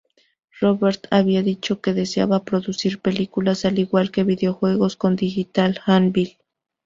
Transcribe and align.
Robert 0.59 1.05
había 1.11 1.43
dicho 1.43 1.79
que 1.79 1.93
deseaba 1.93 2.43
producir 2.43 3.01
películas 3.03 3.65
al 3.65 3.77
igual 3.77 4.09
que 4.09 4.23
videojuegos 4.23 4.95
con 4.95 5.15
Digital 5.15 5.79
Anvil. 5.85 6.39